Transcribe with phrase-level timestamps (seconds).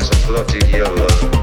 [0.00, 1.39] eyes are bloody yellow.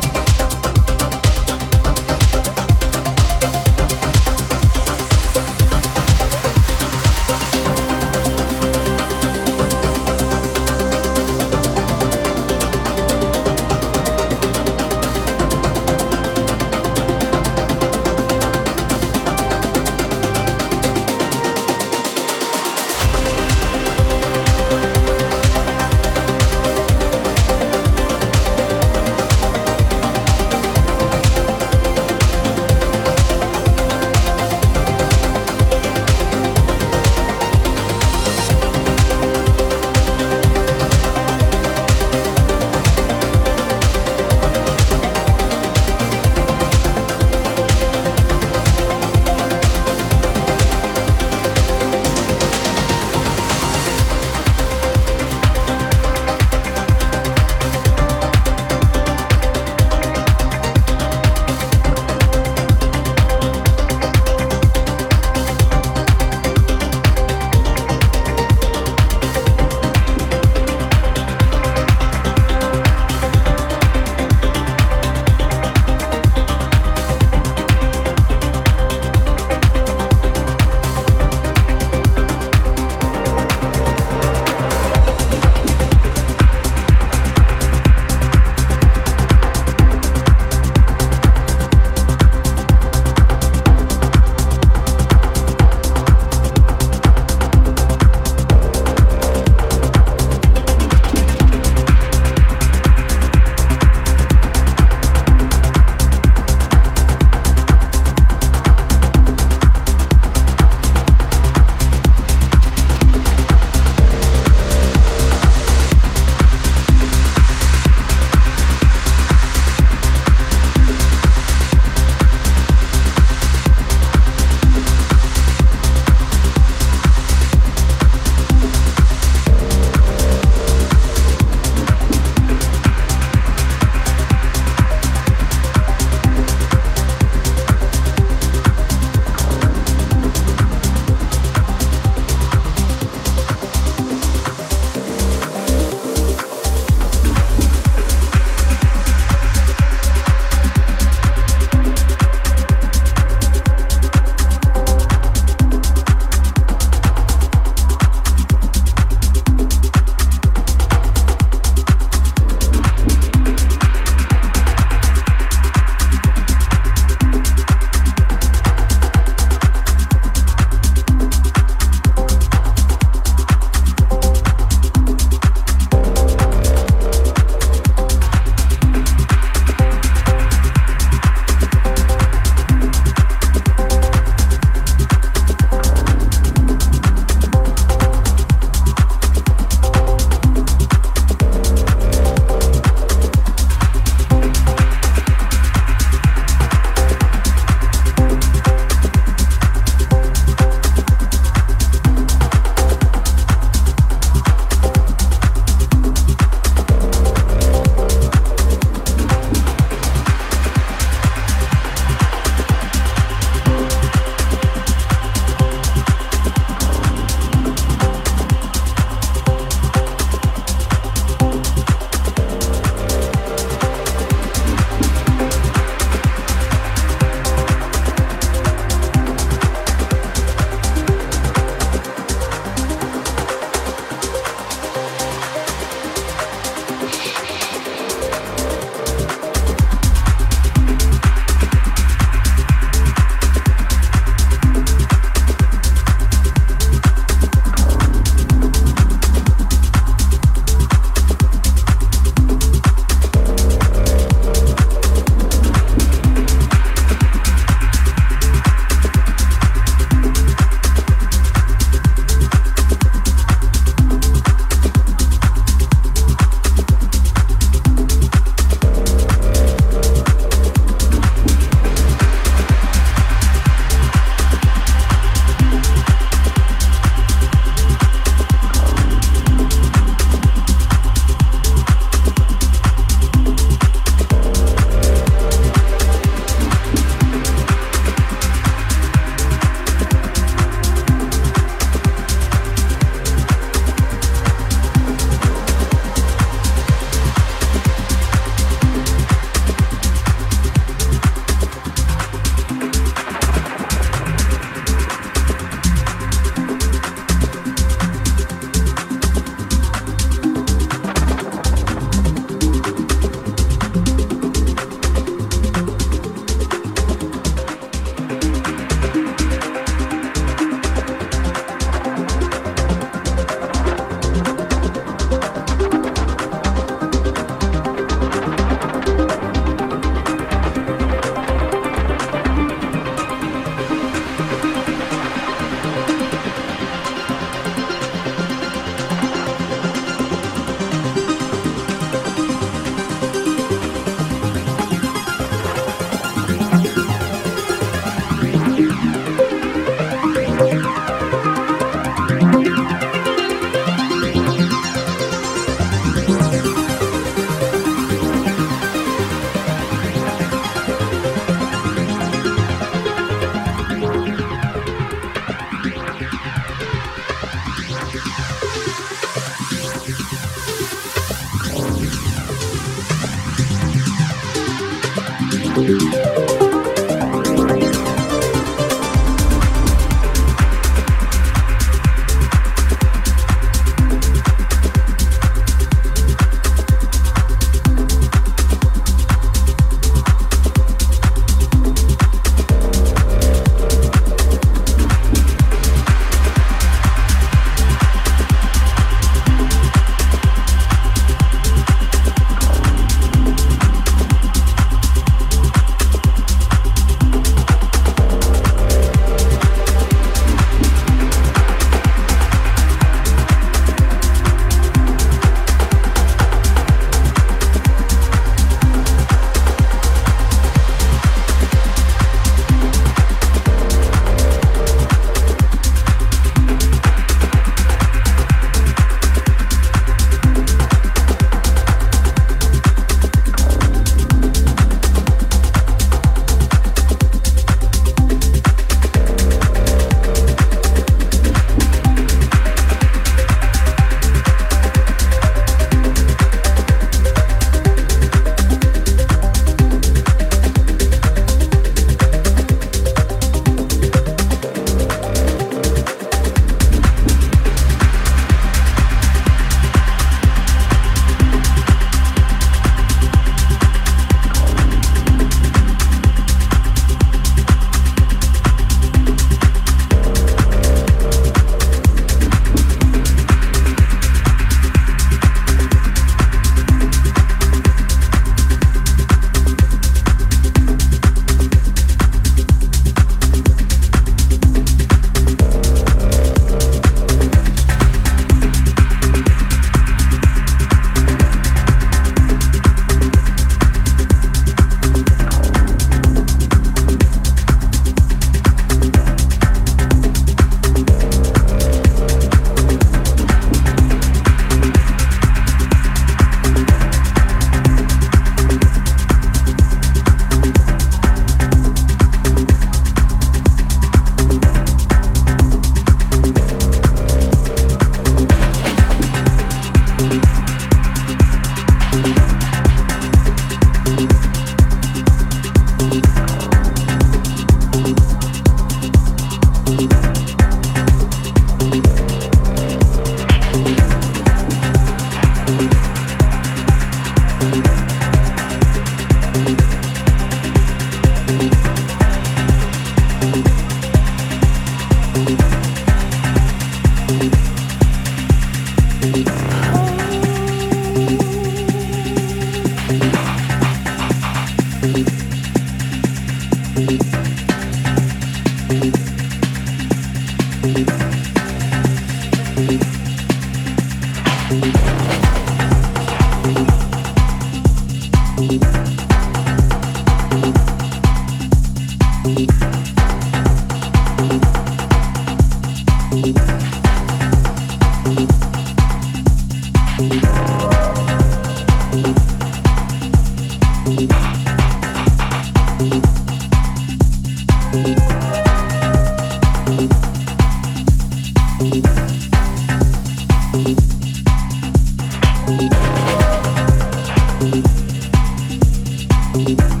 [599.53, 600.00] Thank.